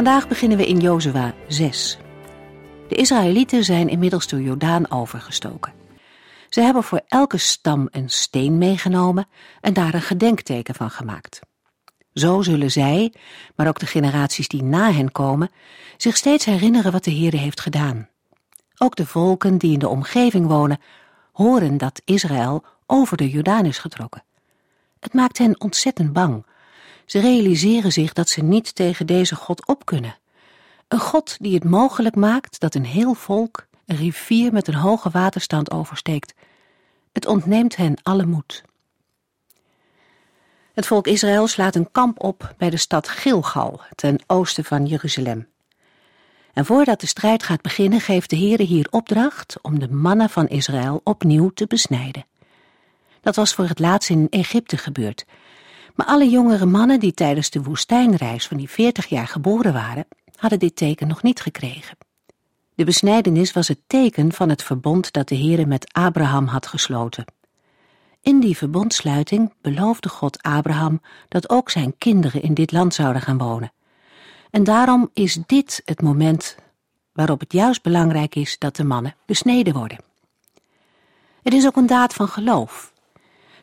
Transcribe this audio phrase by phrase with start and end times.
[0.00, 1.98] Vandaag beginnen we in Jozua 6.
[2.88, 5.72] De Israëlieten zijn inmiddels de Jordaan overgestoken.
[6.48, 9.28] Ze hebben voor elke stam een steen meegenomen
[9.60, 11.40] en daar een gedenkteken van gemaakt.
[12.14, 13.14] Zo zullen zij,
[13.56, 15.50] maar ook de generaties die na hen komen,
[15.96, 18.08] zich steeds herinneren wat de Heer heeft gedaan.
[18.78, 20.80] Ook de volken die in de omgeving wonen,
[21.32, 24.24] horen dat Israël over de Jordaan is getrokken.
[25.00, 26.44] Het maakt hen ontzettend bang.
[27.10, 30.18] Ze realiseren zich dat ze niet tegen deze God op kunnen.
[30.88, 35.10] Een God die het mogelijk maakt dat een heel volk een rivier met een hoge
[35.10, 36.34] waterstand oversteekt.
[37.12, 38.62] Het ontneemt hen alle moed.
[40.72, 45.48] Het volk Israël slaat een kamp op bij de stad Gilgal, ten oosten van Jeruzalem.
[46.52, 50.48] En voordat de strijd gaat beginnen, geeft de Heere hier opdracht om de mannen van
[50.48, 52.26] Israël opnieuw te besnijden.
[53.20, 55.24] Dat was voor het laatst in Egypte gebeurd.
[56.00, 60.58] Maar alle jongere mannen die tijdens de woestijnreis van die veertig jaar geboren waren, hadden
[60.58, 61.96] dit teken nog niet gekregen.
[62.74, 67.24] De besnijdenis was het teken van het verbond dat de Heere met Abraham had gesloten.
[68.20, 73.38] In die verbondsluiting beloofde God Abraham dat ook zijn kinderen in dit land zouden gaan
[73.38, 73.72] wonen.
[74.50, 76.56] En daarom is dit het moment
[77.12, 79.98] waarop het juist belangrijk is dat de mannen besneden worden.
[81.42, 82.89] Het is ook een daad van geloof.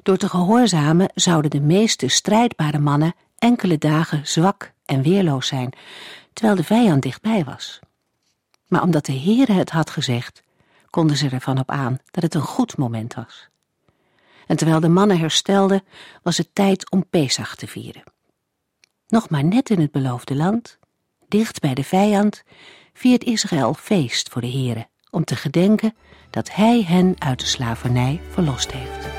[0.07, 5.73] Door te gehoorzamen zouden de meeste strijdbare mannen enkele dagen zwak en weerloos zijn,
[6.33, 7.79] terwijl de vijand dichtbij was.
[8.67, 10.43] Maar omdat de Heere het had gezegd,
[10.89, 13.49] konden ze ervan op aan dat het een goed moment was.
[14.45, 15.83] En terwijl de mannen herstelden,
[16.23, 18.03] was het tijd om Pesach te vieren.
[19.07, 20.79] Nog maar net in het beloofde land,
[21.27, 22.43] dicht bij de vijand,
[22.93, 25.95] viert Israël feest voor de Heere, om te gedenken
[26.29, 29.16] dat Hij hen uit de slavernij verlost heeft.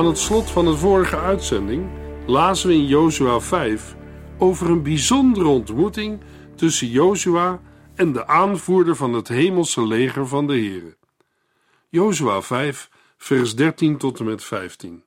[0.00, 1.90] Aan het slot van de vorige uitzending
[2.26, 3.96] lazen we in Jozua 5
[4.38, 6.20] over een bijzondere ontmoeting
[6.56, 7.60] tussen Jozua
[7.94, 10.96] en de aanvoerder van het hemelse leger van de Here.
[11.88, 15.04] Jozua 5, vers 13 tot en met 15.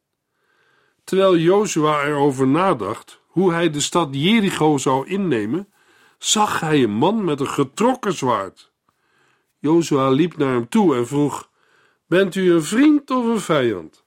[1.04, 5.74] Terwijl Jozua erover nadacht hoe hij de stad Jericho zou innemen,
[6.18, 8.72] zag hij een man met een getrokken zwaard.
[9.60, 11.50] Jozua liep naar hem toe en vroeg:
[12.08, 14.03] Bent u een vriend of een vijand?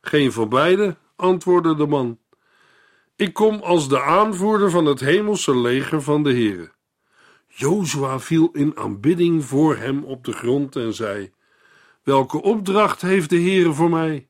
[0.00, 2.18] Geen van beide, antwoordde de man.
[3.16, 6.72] Ik kom als de aanvoerder van het hemelse leger van de Heere.
[7.48, 11.32] Jozua viel in aanbidding voor hem op de grond en zei:
[12.02, 14.28] Welke opdracht heeft de Heere voor mij?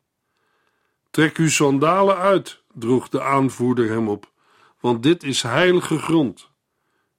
[1.10, 4.32] Trek uw sandalen uit, droeg de aanvoerder hem op,
[4.80, 6.50] want dit is heilige grond.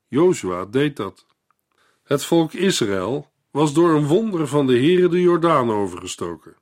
[0.07, 1.25] Jozua deed dat.
[2.03, 6.56] Het volk Israël was door een wonder van de Heere de Jordaan overgestoken.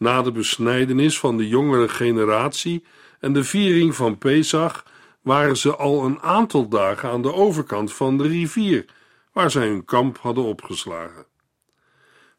[0.00, 2.84] Na de besnijdenis van de jongere generatie
[3.18, 4.84] en de viering van Pesach
[5.22, 8.84] waren ze al een aantal dagen aan de overkant van de rivier,
[9.32, 11.26] waar zij hun kamp hadden opgeslagen.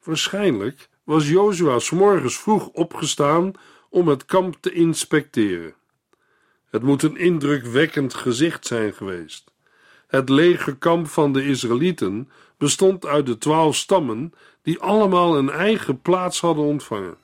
[0.04, 3.52] Waarschijnlijk was Jozua morgens vroeg opgestaan
[3.90, 5.74] om het kamp te inspecteren.
[6.70, 9.52] Het moet een indrukwekkend gezicht zijn geweest.
[10.08, 16.42] Het legerkamp van de Israëlieten bestond uit de twaalf stammen, die allemaal een eigen plaats
[16.42, 17.21] hadden ontvangen.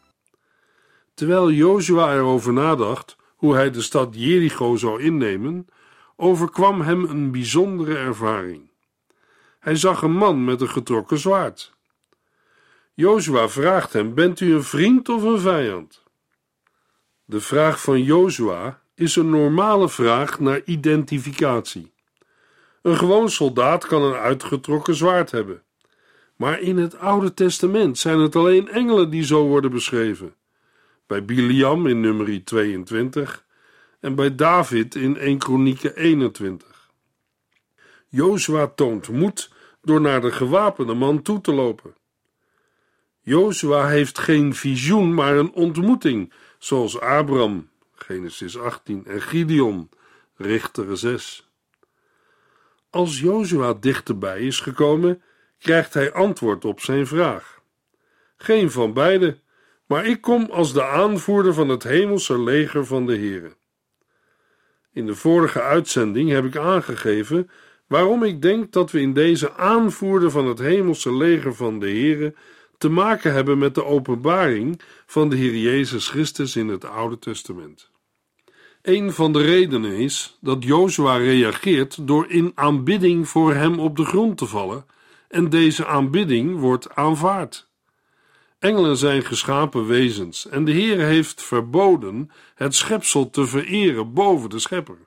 [1.17, 5.67] Terwijl Jozua erover nadacht hoe hij de stad Jericho zou innemen,
[6.15, 8.71] overkwam hem een bijzondere ervaring.
[9.59, 11.73] Hij zag een man met een getrokken zwaard.
[12.93, 16.03] Jozua vraagt hem: Bent u een vriend of een vijand?
[17.25, 21.93] De vraag van Jozua is een normale vraag naar identificatie.
[22.81, 25.63] Een gewoon soldaat kan een uitgetrokken zwaard hebben.
[26.35, 30.36] Maar in het Oude Testament zijn het alleen engelen die zo worden beschreven.
[31.07, 33.45] Bij Biliam in nummer 22
[33.99, 36.91] en bij David in 1 Kronieken 21.
[38.07, 39.51] Jozua toont moed
[39.81, 41.95] door naar de gewapende man toe te lopen.
[43.21, 49.89] Jozua heeft geen visioen, maar een ontmoeting, zoals Abraham, Genesis 18, en Gideon,
[50.35, 51.49] Richter 6.
[52.89, 55.21] Als Jozua dichterbij is gekomen,
[55.59, 57.61] krijgt hij antwoord op zijn vraag.
[58.37, 59.39] Geen van beide,
[59.87, 63.55] maar ik kom als de aanvoerder van het hemelse leger van de Here.
[64.93, 67.49] In de vorige uitzending heb ik aangegeven
[67.87, 72.35] waarom ik denk dat we in deze aanvoerder van het hemelse leger van de Here
[72.77, 77.91] te maken hebben met de openbaring van de Heer Jezus Christus in het Oude Testament.
[78.81, 84.05] Een van de redenen is dat Jozua reageert door in aanbidding voor hem op de
[84.05, 84.85] grond te vallen,
[85.27, 87.66] en deze aanbidding wordt aanvaard.
[88.59, 94.59] Engelen zijn geschapen wezens en de Heer heeft verboden het schepsel te vereren boven de
[94.59, 94.97] schepper.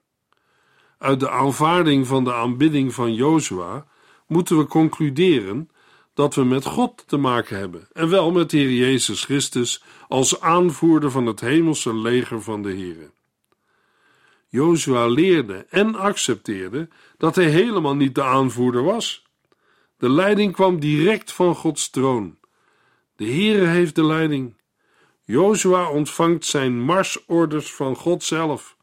[0.99, 3.87] Uit de aanvaarding van de aanbidding van Jozua
[4.26, 5.70] moeten we concluderen
[6.14, 10.41] dat we met God te maken hebben en wel met de Heer Jezus Christus als
[10.41, 13.11] aanvoerder van het hemelse leger van de Heer.
[14.49, 19.26] Jozua leerde en accepteerde dat hij helemaal niet de aanvoerder was.
[19.99, 22.38] De leiding kwam direct van Gods troon.
[23.20, 24.55] De Heere heeft de leiding.
[25.25, 28.76] Jozua ontvangt zijn marsorders van God zelf.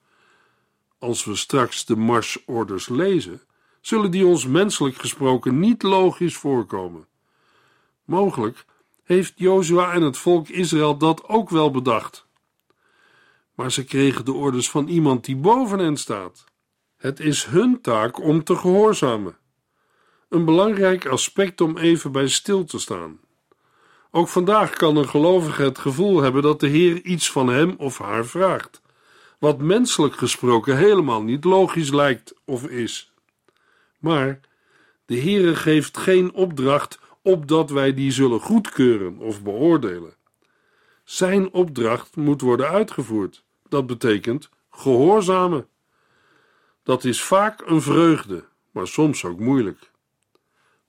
[0.98, 3.42] Als we straks de marsorders lezen,
[3.82, 7.08] zullen die ons menselijk gesproken niet logisch voorkomen.
[8.06, 8.66] Mogelijk
[9.04, 12.28] heeft Jozua en het volk Israël dat ook wel bedacht.
[13.56, 16.44] Maar ze kregen de orders van iemand die boven hen staat.
[16.98, 19.38] Het is hun taak om te gehoorzamen.
[20.30, 23.26] Een belangrijk aspect om even bij stil te staan.
[24.12, 27.98] Ook vandaag kan een gelovige het gevoel hebben dat de Heer iets van hem of
[27.98, 28.82] haar vraagt,
[29.40, 33.12] wat menselijk gesproken helemaal niet logisch lijkt of is.
[34.00, 34.40] Maar
[35.06, 40.14] de Heere geeft geen opdracht opdat wij die zullen goedkeuren of beoordelen.
[41.04, 43.44] Zijn opdracht moet worden uitgevoerd.
[43.70, 45.68] Dat betekent gehoorzamen.
[46.84, 49.92] Dat is vaak een vreugde, maar soms ook moeilijk.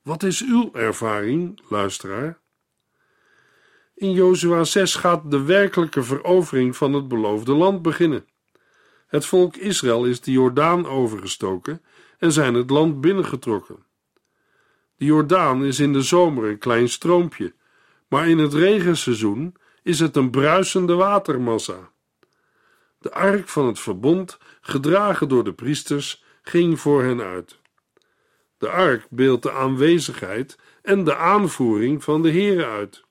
[0.02, 2.38] Wat is uw ervaring, luisteraar?
[3.98, 8.26] In Jozua 6 gaat de werkelijke verovering van het beloofde land beginnen.
[9.06, 11.82] Het volk Israël is de Jordaan overgestoken
[12.18, 13.84] en zijn het land binnengetrokken.
[14.96, 17.54] De Jordaan is in de zomer een klein stroompje,
[18.08, 21.90] maar in het regenseizoen is het een bruisende watermassa.
[22.98, 27.60] De ark van het verbond, gedragen door de priesters, ging voor hen uit.
[28.58, 33.06] De ark beeldt de aanwezigheid en de aanvoering van de Here uit.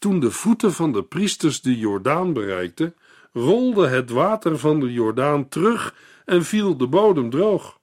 [0.00, 2.94] Toen de voeten van de priesters de Jordaan bereikten,
[3.32, 5.94] rolde het water van de Jordaan terug
[6.24, 7.78] en viel de bodem droog.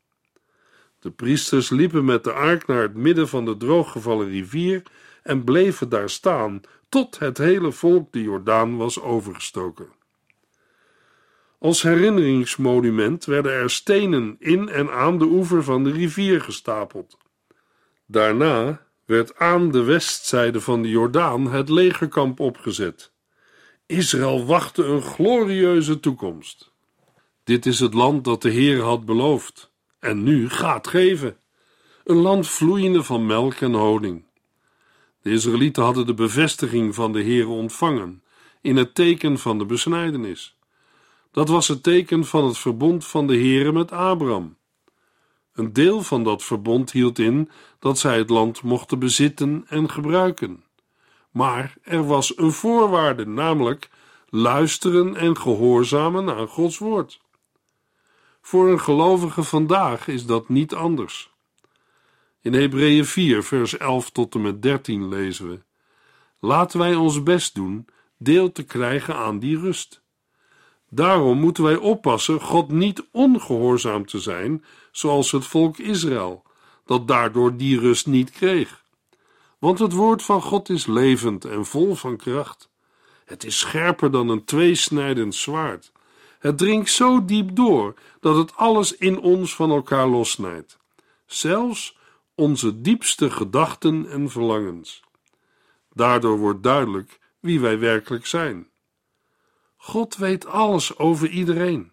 [0.99, 4.83] De priesters liepen met de ark naar het midden van de drooggevallen rivier
[5.23, 9.87] en bleven daar staan tot het hele volk de Jordaan was overgestoken.
[11.59, 17.17] Als herinneringsmonument werden er stenen in en aan de oever van de rivier gestapeld.
[18.05, 23.11] Daarna werd aan de westzijde van de Jordaan het legerkamp opgezet.
[23.85, 26.71] Israël wachtte een glorieuze toekomst.
[27.43, 31.37] Dit is het land dat de Heer had beloofd en nu gaat geven.
[32.03, 34.25] Een land vloeiende van melk en honing.
[35.21, 38.23] De Israëlieten hadden de bevestiging van de Heer ontvangen
[38.61, 40.57] in het teken van de besnijdenis.
[41.31, 44.57] Dat was het teken van het verbond van de Heere met Abraham.
[45.57, 47.49] Een deel van dat verbond hield in
[47.79, 50.63] dat zij het land mochten bezitten en gebruiken.
[51.31, 53.89] Maar er was een voorwaarde, namelijk
[54.29, 57.21] luisteren en gehoorzamen aan Gods woord.
[58.41, 61.31] Voor een gelovige vandaag is dat niet anders.
[62.41, 65.59] In Hebreeën 4, vers 11 tot en met 13 lezen we:
[66.39, 67.87] Laten wij ons best doen
[68.17, 70.01] deel te krijgen aan die rust.
[70.89, 76.43] Daarom moeten wij oppassen God niet ongehoorzaam te zijn, zoals het volk Israël,
[76.85, 78.83] dat daardoor die rust niet kreeg.
[79.59, 82.69] Want het woord van God is levend en vol van kracht.
[83.25, 85.91] Het is scherper dan een tweesnijdend zwaard.
[86.39, 90.77] Het dringt zo diep door dat het alles in ons van elkaar lossnijdt,
[91.25, 91.97] zelfs
[92.35, 95.01] onze diepste gedachten en verlangens.
[95.93, 98.67] Daardoor wordt duidelijk wie wij werkelijk zijn.
[99.87, 101.91] God weet alles over iedereen.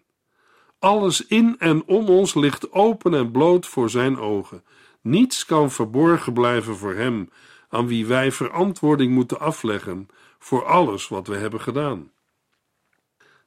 [0.79, 4.63] Alles in en om ons ligt open en bloot voor zijn ogen.
[5.01, 7.29] Niets kan verborgen blijven voor hem,
[7.69, 10.07] aan wie wij verantwoording moeten afleggen
[10.39, 12.11] voor alles wat we hebben gedaan.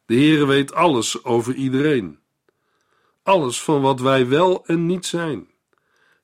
[0.06, 2.18] De Heere weet alles over iedereen.
[3.22, 5.48] Alles van wat wij wel en niet zijn.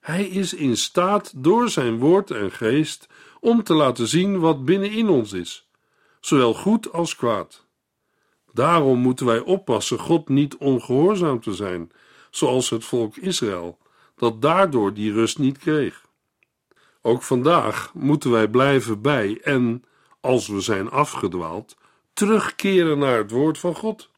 [0.00, 3.08] Hij is in staat door zijn woord en geest
[3.40, 5.68] om te laten zien wat binnenin ons is,
[6.20, 7.63] zowel goed als kwaad.
[8.54, 11.90] Daarom moeten wij oppassen God niet ongehoorzaam te zijn,
[12.30, 13.78] zoals het volk Israël,
[14.16, 16.04] dat daardoor die rust niet kreeg.
[17.02, 19.84] Ook vandaag moeten wij blijven bij en,
[20.20, 21.76] als we zijn afgedwaald,
[22.12, 24.10] terugkeren naar het woord van God.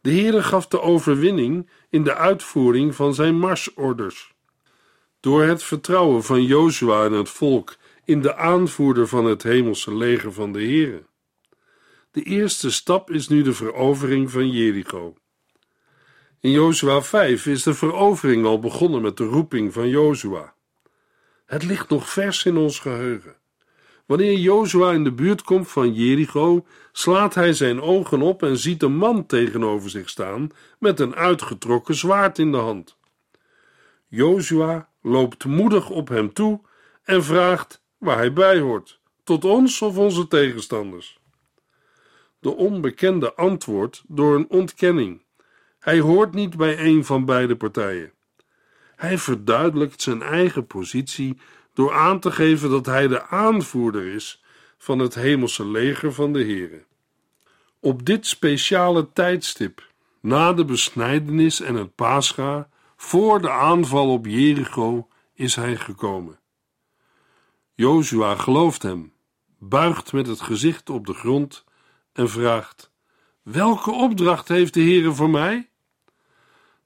[0.00, 4.34] De Heere gaf de overwinning in de uitvoering van zijn marsorders.
[5.20, 10.32] Door het vertrouwen van Jozua en het volk in de aanvoerder van het hemelse leger
[10.32, 11.02] van de Heere.
[12.16, 15.14] De eerste stap is nu de verovering van Jericho.
[16.40, 20.54] In Jozua 5 is de verovering al begonnen met de roeping van Jozua.
[21.46, 23.36] Het ligt nog vers in ons geheugen.
[24.06, 28.82] Wanneer Jozua in de buurt komt van Jericho, slaat hij zijn ogen op en ziet
[28.82, 32.96] een man tegenover zich staan met een uitgetrokken zwaard in de hand.
[34.08, 36.60] Jozua loopt moedig op hem toe
[37.04, 41.24] en vraagt waar hij bij hoort, tot ons of onze tegenstanders.
[42.46, 45.22] De onbekende antwoordt door een ontkenning.
[45.78, 48.12] Hij hoort niet bij een van beide partijen.
[48.96, 51.38] Hij verduidelijkt zijn eigen positie
[51.74, 54.42] door aan te geven dat hij de aanvoerder is
[54.78, 56.84] van het hemelse leger van de Here.
[57.80, 59.88] Op dit speciale tijdstip,
[60.20, 66.38] na de besnijdenis en het Pascha, voor de aanval op Jericho, is hij gekomen.
[67.74, 69.12] Jozua gelooft hem,
[69.58, 71.64] buigt met het gezicht op de grond
[72.16, 72.90] en vraagt:
[73.42, 75.70] Welke opdracht heeft de Heere voor mij?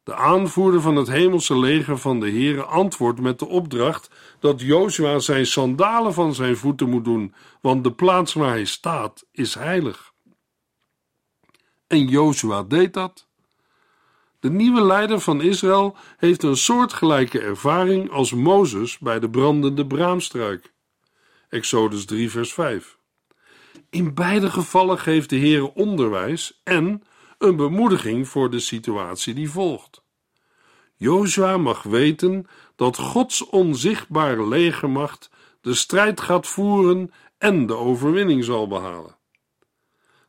[0.03, 5.19] De aanvoerder van het hemelse leger van de Heere antwoordt met de opdracht dat Jozua
[5.19, 10.13] zijn sandalen van zijn voeten moet doen, want de plaats waar hij staat is heilig.
[11.87, 13.29] En Jozua deed dat.
[14.41, 20.73] De nieuwe leider van Israël heeft een soortgelijke ervaring als Mozes bij de brandende braamstruik.
[21.49, 22.99] Exodus 3, vers 5.
[23.91, 27.03] In beide gevallen geeft de Heer onderwijs en
[27.39, 30.03] een bemoediging voor de situatie die volgt.
[30.97, 35.31] Jozua mag weten dat Gods onzichtbare legermacht
[35.61, 39.17] de strijd gaat voeren en de overwinning zal behalen.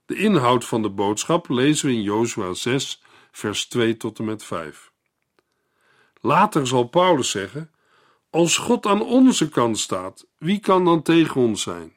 [0.06, 3.01] De inhoud van de boodschap lezen we in Jozua 6,
[3.32, 4.91] vers 2 tot en met 5.
[6.22, 7.72] Later zal Paulus zeggen:
[8.30, 11.94] Als God aan onze kant staat, wie kan dan tegen ons zijn?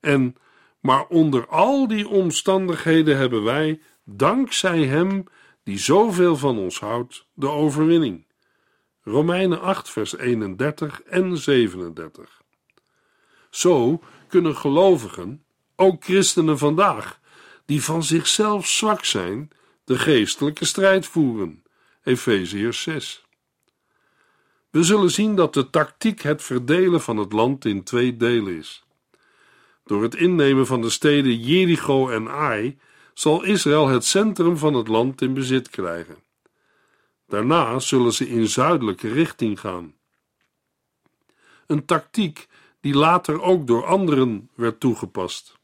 [0.00, 0.36] En
[0.80, 5.24] maar onder al die omstandigheden hebben wij, dankzij Hem
[5.62, 8.26] die zoveel van ons houdt, de overwinning.
[9.02, 12.42] Romeinen 8, vers 31 en 37.
[13.50, 15.44] Zo kunnen gelovigen,
[15.76, 17.20] ook christenen vandaag,
[17.64, 19.50] die van zichzelf zwak zijn,
[19.84, 21.62] de geestelijke strijd voeren.
[22.02, 23.26] Efeziërs 6.
[24.70, 28.84] We zullen zien dat de tactiek het verdelen van het land in twee delen is.
[29.88, 32.78] Door het innemen van de steden Jericho en Ai
[33.14, 36.16] zal Israël het centrum van het land in bezit krijgen.
[37.26, 39.94] Daarna zullen ze in zuidelijke richting gaan.
[41.66, 42.48] Een tactiek
[42.80, 45.58] die later ook door anderen werd toegepast.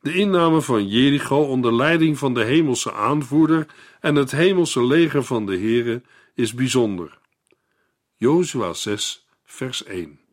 [0.00, 3.66] De inname van Jericho onder leiding van de hemelse aanvoerder
[4.00, 6.02] en het hemelse leger van de Here
[6.34, 7.18] is bijzonder.
[8.16, 10.27] Jozua 6, vers 1.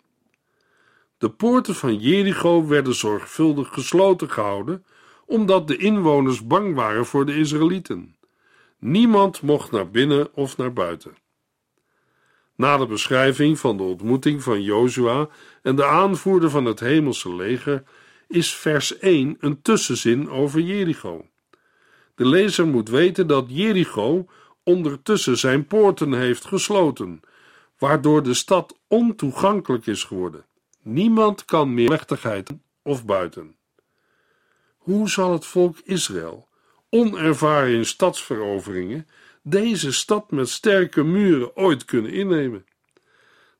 [1.25, 4.85] De poorten van Jericho werden zorgvuldig gesloten gehouden,
[5.25, 8.15] omdat de inwoners bang waren voor de Israëlieten.
[8.79, 11.17] Niemand mocht naar binnen of naar buiten.
[12.55, 15.29] Na de beschrijving van de ontmoeting van Jozua
[15.61, 17.83] en de aanvoerder van het hemelse leger
[18.27, 21.25] is vers 1 een tussenzin over Jericho.
[22.15, 24.25] De lezer moet weten dat Jericho
[24.63, 27.21] ondertussen zijn poorten heeft gesloten,
[27.77, 30.45] waardoor de stad ontoegankelijk is geworden.
[30.85, 32.49] Niemand kan meer mechtigheid
[32.81, 33.55] of buiten.
[34.77, 36.47] Hoe zal het volk Israël,
[36.89, 39.07] onervaren in stadsveroveringen,
[39.41, 42.65] deze stad met sterke muren ooit kunnen innemen?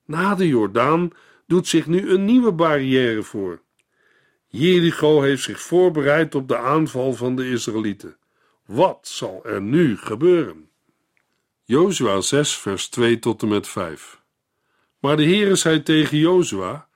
[0.06, 1.12] Na de Jordaan
[1.48, 3.62] doet zich nu een nieuwe barrière voor.
[4.48, 8.18] Jericho heeft zich voorbereid op de aanval van de Israëlieten.
[8.66, 10.70] Wat zal er nu gebeuren?
[11.64, 14.22] Jozua 6, vers 2 tot en met 5.
[15.00, 16.88] Maar de Heere zei tegen Jozua: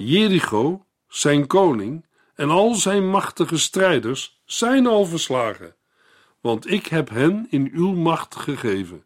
[0.00, 5.76] Jericho, zijn koning en al zijn machtige strijders zijn al verslagen,
[6.40, 9.04] want ik heb hen in uw macht gegeven.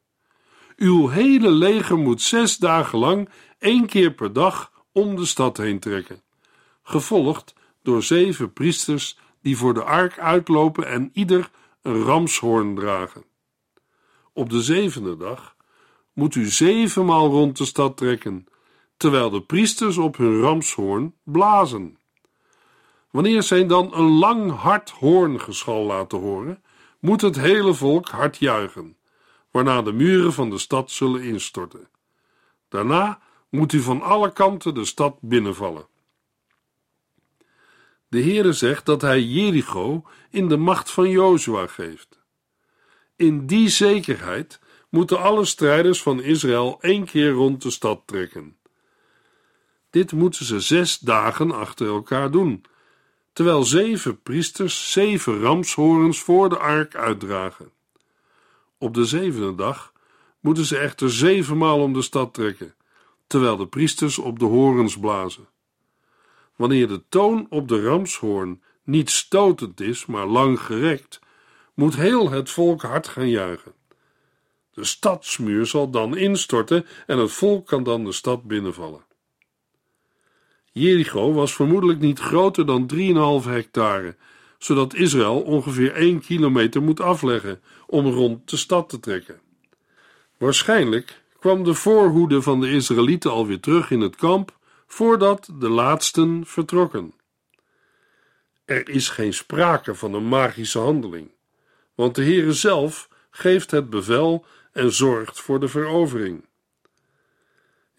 [0.77, 5.79] Uw hele leger moet zes dagen lang, één keer per dag, om de stad heen
[5.79, 6.23] trekken,
[6.83, 11.51] gevolgd door zeven priesters die voor de ark uitlopen en ieder
[11.83, 13.25] een ramshoorn dragen.
[14.33, 15.57] Op de zevende dag
[16.13, 18.47] moet u zevenmaal rond de stad trekken,
[19.03, 21.99] terwijl de priesters op hun ramshoorn blazen.
[23.11, 26.63] Wanneer zij dan een lang hard hoorngeschal laten horen,
[26.99, 28.97] moet het hele volk hard juichen,
[29.51, 31.89] waarna de muren van de stad zullen instorten.
[32.69, 35.87] Daarna moet u van alle kanten de stad binnenvallen.
[38.09, 42.21] De Heere zegt dat hij Jericho in de macht van Jozua geeft.
[43.17, 48.57] In die zekerheid moeten alle strijders van Israël één keer rond de stad trekken.
[49.93, 52.65] Dit moeten ze zes dagen achter elkaar doen,
[53.33, 57.71] terwijl zeven priesters zeven ramshorens voor de ark uitdragen.
[58.79, 59.93] Op de zevende dag
[60.41, 62.75] moeten ze echter zevenmaal om de stad trekken,
[63.27, 65.49] terwijl de priesters op de horens blazen.
[66.57, 71.21] Wanneer de toon op de ramshoorn niet stotend is, maar lang gerekt,
[71.75, 73.75] moet heel het volk hard gaan juichen.
[74.75, 79.11] De stadsmuur zal dan instorten en het volk kan dan de stad binnenvallen.
[80.73, 82.91] Jericho was vermoedelijk niet groter dan
[83.45, 84.17] 3,5 hectare,
[84.59, 89.41] zodat Israël ongeveer 1 kilometer moet afleggen om rond de stad te trekken.
[90.39, 96.47] Waarschijnlijk kwam de voorhoede van de Israëlieten alweer terug in het kamp voordat de laatsten
[96.47, 97.15] vertrokken.
[98.65, 101.31] Er is geen sprake van een magische handeling,
[101.95, 106.45] want de Heere zelf geeft het bevel en zorgt voor de verovering.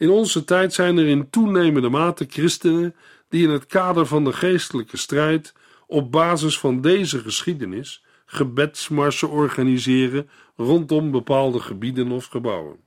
[0.03, 2.95] In onze tijd zijn er in toenemende mate christenen
[3.29, 5.53] die in het kader van de geestelijke strijd
[5.87, 12.79] op basis van deze geschiedenis gebedsmarsen organiseren rondom bepaalde gebieden of gebouwen.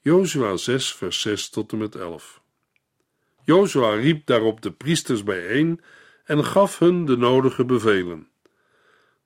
[0.00, 2.42] Jozua 6, vers 6 tot en met 11.
[3.44, 5.80] Jozua riep daarop de priesters bijeen
[6.24, 8.28] en gaf hun de nodige bevelen.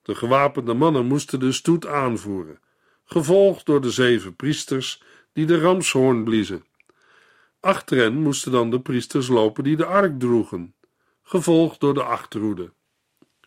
[0.02, 2.58] De gewapende mannen moesten de stoet aanvoeren,
[3.04, 5.02] gevolgd door de zeven priesters
[5.34, 6.64] die de ramshoorn bliezen.
[7.60, 10.74] Achter hen moesten dan de priesters lopen die de ark droegen,
[11.22, 12.72] gevolgd door de achterhoede.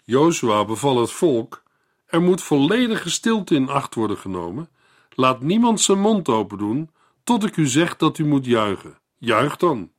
[0.04, 1.64] Jozua beval het volk:
[2.06, 4.70] er moet volledige stilte in acht worden genomen.
[5.10, 6.90] Laat niemand zijn mond open doen,
[7.24, 9.00] tot ik u zeg dat u moet juichen.
[9.18, 9.92] Juich dan.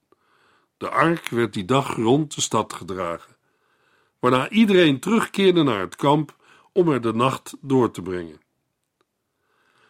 [0.77, 3.37] De ark werd die dag rond de stad gedragen,
[4.19, 6.37] waarna iedereen terugkeerde naar het kamp
[6.73, 8.41] om er de nacht door te brengen.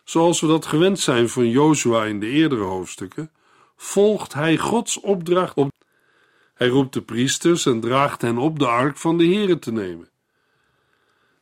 [0.08, 3.30] Zoals we dat gewend zijn van Jozua in de eerdere hoofdstukken,
[3.76, 5.70] volgt hij Gods opdracht op.
[6.54, 10.08] Hij roept de priesters en draagt hen op de ark van de Here te nemen.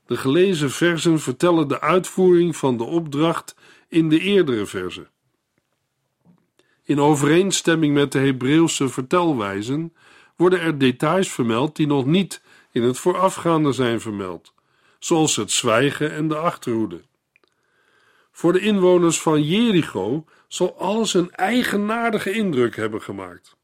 [0.07, 3.55] De gelezen versen vertellen de uitvoering van de opdracht
[3.89, 5.11] in de eerdere versen.
[6.83, 9.95] In overeenstemming met de Hebreeuwse vertelwijzen
[10.37, 14.53] worden er details vermeld die nog niet in het voorafgaande zijn vermeld,
[14.99, 17.01] zoals het zwijgen en de achterhoede.
[18.37, 23.57] Voor de inwoners van Jericho zal alles een eigenaardige indruk hebben gemaakt.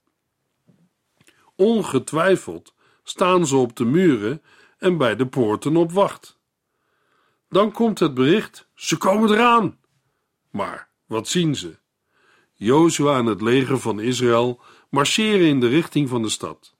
[1.56, 4.42] Ongetwijfeld staan ze op de muren
[4.78, 6.38] en bij de poorten op wacht.
[7.48, 9.78] Dan komt het bericht: ze komen eraan.
[10.50, 11.78] Maar wat zien ze?
[12.52, 16.74] Jozua en het leger van Israël marcheren in de richting van de stad.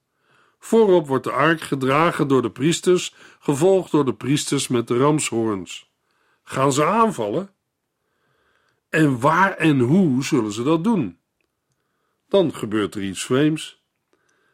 [0.59, 5.90] Voorop wordt de ark gedragen door de priesters, gevolgd door de priesters met de ramshoorns.
[6.42, 7.55] Gaan ze aanvallen?
[8.92, 11.18] En waar en hoe zullen ze dat doen?
[12.28, 13.83] Dan gebeurt er iets vreemds.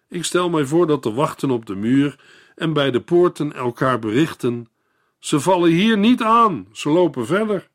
[0.08, 2.20] Ik stel mij voor dat de wachten op de muur
[2.54, 4.68] en bij de poorten elkaar berichten:
[5.18, 7.68] ze vallen hier niet aan, ze lopen verder.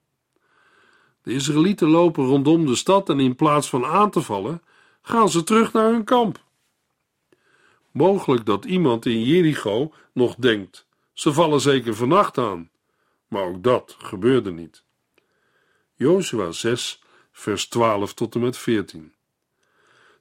[1.22, 4.62] De Israëlieten lopen rondom de stad en in plaats van aan te vallen,
[5.02, 6.44] gaan ze terug naar hun kamp.
[7.92, 12.70] Mogelijk dat iemand in Jericho nog denkt: ze vallen zeker vannacht aan.
[13.28, 14.83] Maar ook dat gebeurde niet.
[16.04, 19.14] Jozua 6, vers 12 tot en met 14.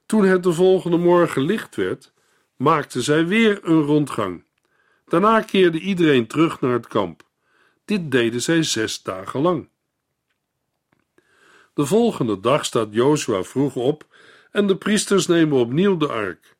[0.05, 2.13] Toen het de volgende morgen licht werd,
[2.55, 4.43] maakten zij weer een rondgang.
[5.05, 7.23] Daarna keerde iedereen terug naar het kamp.
[7.85, 9.69] Dit deden zij zes dagen lang.
[11.73, 14.05] De volgende dag staat Jozua vroeg op
[14.51, 16.55] en de priesters nemen opnieuw de ark.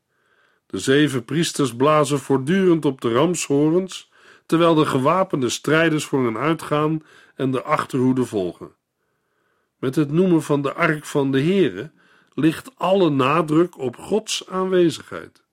[0.66, 4.12] De zeven priesters blazen voortdurend op de ramshorens,
[4.46, 7.04] terwijl de gewapende strijders voor hen uitgaan
[7.36, 8.82] en de achterhoede volgen.
[9.84, 11.92] Met het noemen van de ark van de Heere
[12.34, 15.44] ligt alle nadruk op Gods aanwezigheid.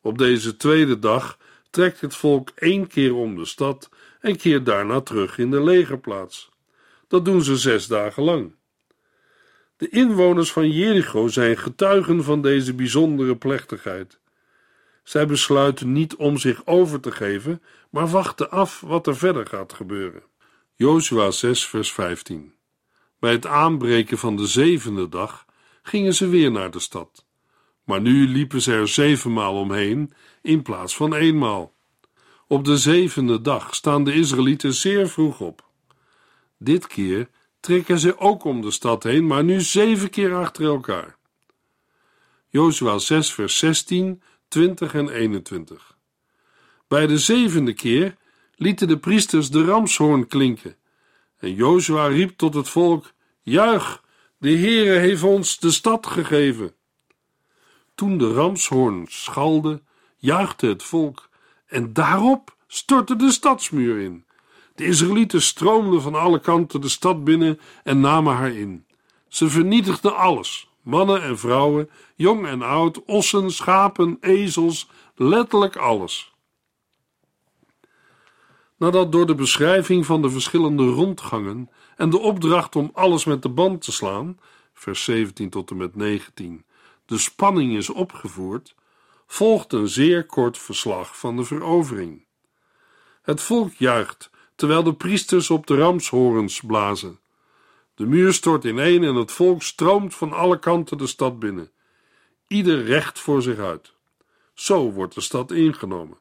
[0.00, 1.38] Op deze tweede dag
[1.70, 3.88] trekt het volk één keer om de stad
[4.20, 6.50] en keert daarna terug in de legerplaats.
[7.08, 8.54] Dat doen ze zes dagen lang.
[9.76, 14.18] De inwoners van Jericho zijn getuigen van deze bijzondere plechtigheid.
[15.02, 19.72] Zij besluiten niet om zich over te geven, maar wachten af wat er verder gaat
[19.72, 20.22] gebeuren.
[20.74, 22.58] Jozua 6, vers 15.
[23.20, 25.46] Bij het aanbreken van de zevende dag
[25.82, 27.24] gingen ze weer naar de stad.
[27.84, 31.74] Maar nu liepen ze er zevenmaal omheen in plaats van eenmaal.
[32.46, 35.68] Op de zevende dag staan de Israëlieten zeer vroeg op.
[36.58, 37.28] Dit keer
[37.60, 41.16] trekken ze ook om de stad heen, maar nu zeven keer achter elkaar.
[42.48, 45.96] Jozua 6, vers 16, 20 en 21.
[46.88, 48.16] Bij de zevende keer
[48.54, 50.76] lieten de priesters de ramshoorn klinken.
[51.40, 54.02] En Jozua riep tot het volk: Juich,
[54.38, 56.72] de Heere heeft ons de stad gegeven.
[57.94, 59.82] Toen de ramshoorn schalde,
[60.16, 61.28] juichte het volk,
[61.66, 64.24] en daarop stortte de stadsmuur in.
[64.74, 68.86] De Israëlieten stroomden van alle kanten de stad binnen en namen haar in.
[69.28, 76.29] Ze vernietigden alles: mannen en vrouwen, jong en oud, ossen, schapen, ezels, letterlijk alles.
[78.80, 83.48] Nadat door de beschrijving van de verschillende rondgangen en de opdracht om alles met de
[83.48, 84.40] band te slaan,
[84.72, 86.64] vers 17 tot en met 19,
[87.06, 88.74] de spanning is opgevoerd,
[89.26, 92.24] volgt een zeer kort verslag van de verovering.
[93.22, 97.20] Het volk juicht, terwijl de priesters op de ramshorens blazen.
[97.94, 101.70] De muur stort ineen en het volk stroomt van alle kanten de stad binnen.
[102.46, 103.94] Ieder recht voor zich uit.
[104.54, 106.18] Zo wordt de stad ingenomen.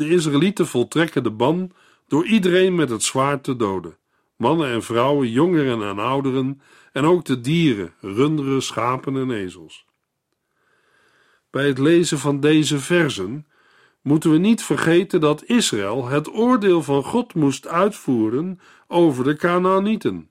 [0.00, 1.72] De Israëlieten voltrekken de ban
[2.08, 3.96] door iedereen met het zwaard te doden.
[4.36, 6.60] Mannen en vrouwen, jongeren en ouderen,
[6.92, 9.86] en ook de dieren, runderen, schapen en ezels.
[11.50, 13.46] Bij het lezen van deze versen
[14.02, 20.28] moeten we niet vergeten dat Israël het oordeel van God moest uitvoeren over de Canaanieten.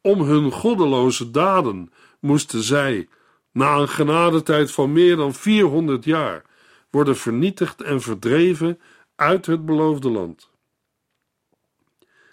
[0.00, 3.08] Om hun goddeloze daden moesten zij,
[3.52, 6.46] na een genadetijd van meer dan 400 jaar,
[6.90, 8.80] worden vernietigd en verdreven
[9.14, 10.50] uit het beloofde land.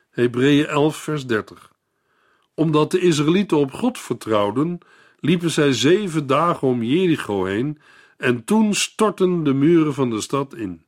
[0.10, 1.74] Hebreeën 11, vers 30.
[2.54, 4.78] Omdat de Israëlieten op God vertrouwden,
[5.20, 7.82] liepen zij zeven dagen om Jericho heen
[8.18, 10.84] en toen stortten de muren van de stad in.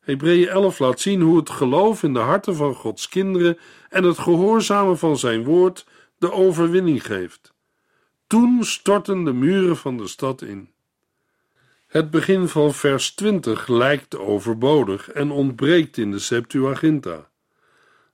[0.00, 4.18] Hebreeën 11 laat zien hoe het geloof in de harten van Gods kinderen en het
[4.18, 5.86] gehoorzamen van zijn woord
[6.18, 7.52] de overwinning geeft.
[8.26, 10.70] Toen stortten de muren van de stad in.
[11.92, 17.28] Het begin van vers 20 lijkt overbodig en ontbreekt in de Septuaginta.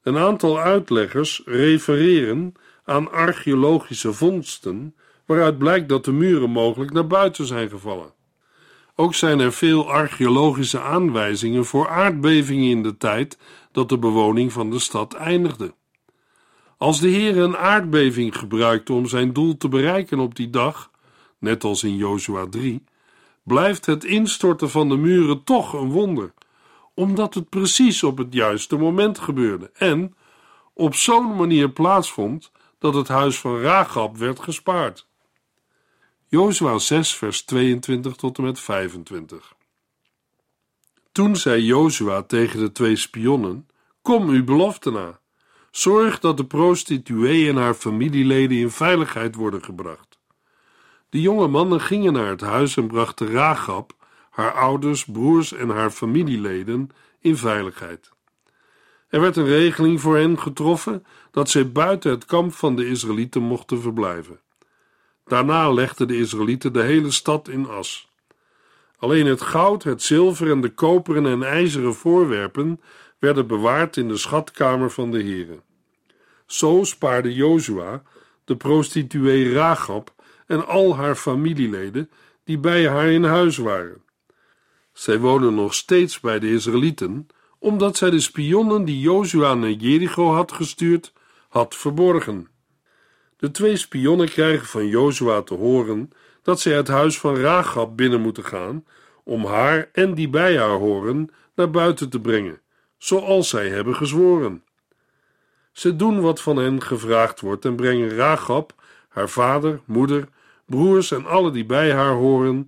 [0.03, 2.53] Een aantal uitleggers refereren
[2.85, 4.95] aan archeologische vondsten,
[5.27, 8.12] waaruit blijkt dat de muren mogelijk naar buiten zijn gevallen.
[8.95, 13.38] Ook zijn er veel archeologische aanwijzingen voor aardbevingen in de tijd
[13.73, 15.75] dat de bewoning van de stad eindigde.
[16.77, 20.91] Als de Heer een aardbeving gebruikte om zijn doel te bereiken op die dag,
[21.38, 22.85] net als in Jozua 3,
[23.49, 26.33] blijft het instorten van de muren toch een wonder,
[26.95, 30.15] omdat het precies op het juiste moment gebeurde en
[30.75, 35.07] op zo'n manier plaatsvond dat het huis van Ragab werd gespaard.
[36.27, 39.55] Jozua 6 vers 22 tot en met 25
[41.13, 43.69] Toen zei Jozua tegen de twee spionnen,
[44.03, 45.21] kom uw belofte na.
[45.71, 50.08] Zorg dat de prostituee en haar familieleden in veiligheid worden gebracht.
[51.11, 53.92] De jonge mannen gingen naar het huis en brachten Ragab,
[54.31, 56.90] haar ouders, broers en haar familieleden
[57.21, 58.11] in veiligheid.
[59.09, 63.42] Er werd een regeling voor hen getroffen dat zij buiten het kamp van de Israëlieten
[63.42, 64.40] mochten verblijven.
[65.25, 68.09] Daarna legden de Israëlieten de hele stad in as.
[68.99, 72.81] Alleen het goud, het zilver en de koperen en ijzeren voorwerpen
[73.18, 75.62] werden bewaard in de schatkamer van de heren.
[76.47, 78.03] Zo spaarde Jozua
[78.44, 80.14] de prostituee Ragab
[80.49, 82.11] en al haar familieleden
[82.45, 84.03] die bij haar in huis waren.
[84.93, 87.27] Zij wonen nog steeds bij de Israëlieten,
[87.59, 91.13] omdat zij de spionnen die Jozua naar Jericho had gestuurd,
[91.49, 92.49] had verborgen.
[93.37, 96.11] De twee spionnen krijgen van Jozua te horen
[96.43, 98.85] dat zij het huis van Ragab binnen moeten gaan
[99.25, 102.61] om haar en die bij haar horen naar buiten te brengen,
[102.97, 104.63] zoals zij hebben gezworen.
[105.73, 108.75] Ze doen wat van hen gevraagd wordt en brengen Ragab,
[109.09, 110.29] haar vader, moeder,
[110.69, 112.67] broers en alle die bij haar horen,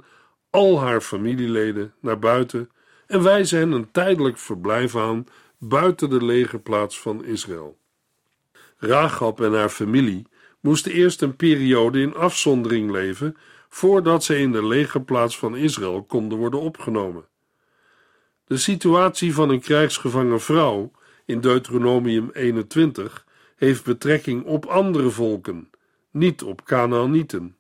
[0.50, 2.70] al haar familieleden naar buiten
[3.06, 5.26] en wijzen hen een tijdelijk verblijf aan
[5.58, 7.78] buiten de legerplaats van Israël.
[8.76, 10.26] Ragab en haar familie
[10.60, 13.36] moesten eerst een periode in afzondering leven
[13.68, 17.24] voordat ze in de legerplaats van Israël konden worden opgenomen.
[18.44, 20.90] De situatie van een krijgsgevangen vrouw
[21.24, 25.70] in Deuteronomium 21 heeft betrekking op andere volken,
[26.10, 27.56] niet op Canaanieten.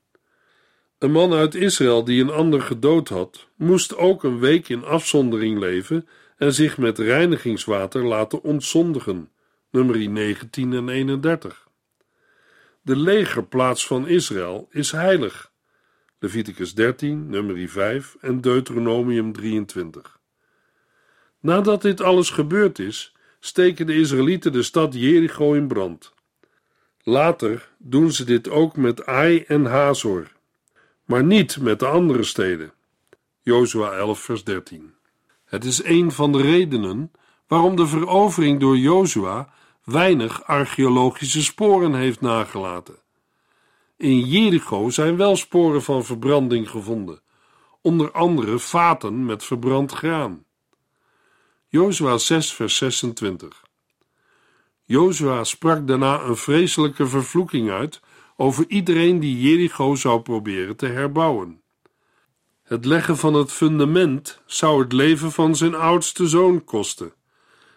[1.00, 5.58] Een man uit Israël die een ander gedood had, moest ook een week in afzondering
[5.58, 9.30] leven en zich met reinigingswater laten ontzondigen.
[9.70, 11.68] Nummer 19 en 31.
[12.82, 15.52] De legerplaats van Israël is heilig.
[16.18, 20.18] Leviticus 13, nummer 5 en Deuteronomium 23.
[21.40, 26.14] Nadat dit alles gebeurd is, steken de Israëlieten de stad Jericho in brand.
[27.02, 30.38] Later doen ze dit ook met Ai en Hazor,
[31.10, 32.72] maar niet met de andere steden.
[33.40, 34.94] Jozua 11, vers 13.
[35.44, 37.12] Het is een van de redenen
[37.46, 39.52] waarom de verovering door Jozua
[39.84, 42.94] weinig archeologische sporen heeft nagelaten.
[43.96, 47.20] In Jericho zijn wel sporen van verbranding gevonden,
[47.80, 50.44] onder andere vaten met verbrand graan.
[51.68, 53.64] Jozua 6, vers 26.
[54.84, 58.00] Jozua sprak daarna een vreselijke vervloeking uit
[58.40, 61.62] over iedereen die Jericho zou proberen te herbouwen.
[62.62, 67.12] Het leggen van het fundament zou het leven van zijn oudste zoon kosten.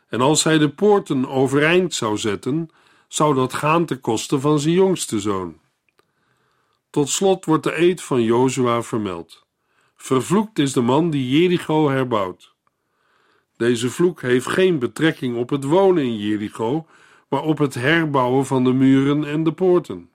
[0.07, 2.69] En als hij de poorten overeind zou zetten,
[3.07, 5.59] zou dat gaan ten koste van zijn jongste zoon.
[6.89, 9.45] Tot slot wordt de eed van Jozua vermeld.
[9.95, 12.55] Vervloekt is de man die Jericho herbouwt.
[13.57, 16.85] Deze vloek heeft geen betrekking op het wonen in Jericho,
[17.29, 20.11] maar op het herbouwen van de muren en de poorten.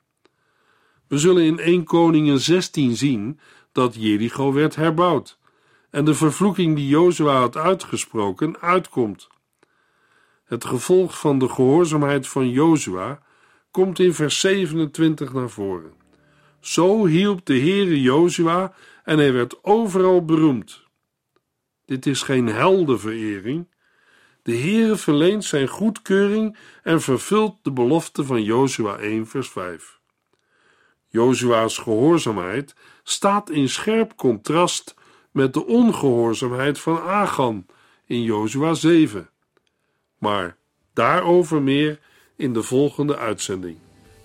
[1.09, 3.41] We zullen in 1 Koningen 16 zien
[3.73, 5.39] dat Jericho werd herbouwd
[5.91, 9.29] en de vervloeking die Jozua had uitgesproken uitkomt.
[10.45, 13.23] Het gevolg van de gehoorzaamheid van Jozua
[13.71, 15.93] komt in vers 27 naar voren.
[16.61, 20.87] Zo hielp de Heere Jozua en hij werd overal beroemd.
[21.85, 23.69] Dit is geen heldenverering.
[24.43, 29.98] De Heere verleent zijn goedkeuring en vervult de belofte van Jozua 1 vers 5.
[31.09, 34.95] Jozua's gehoorzaamheid staat in scherp contrast
[35.31, 37.67] met de ongehoorzaamheid van Agan
[38.07, 39.31] in Jozua 7.
[40.19, 40.57] Maar
[40.93, 42.01] daarover meer
[42.37, 43.77] in de volgende uitzending.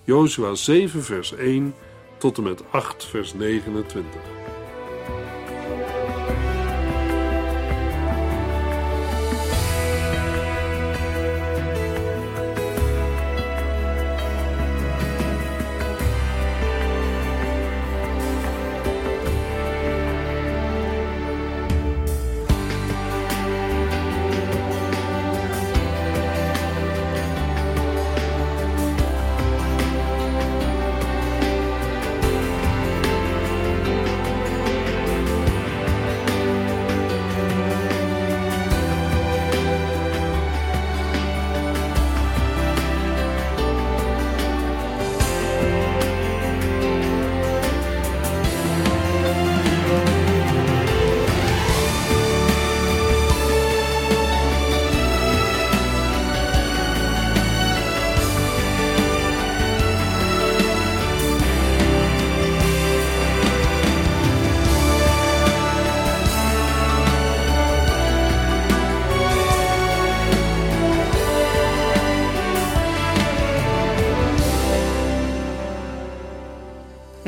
[0.03, 1.75] Jozua 7 vers 1
[2.17, 4.32] tot en met 8 vers 29.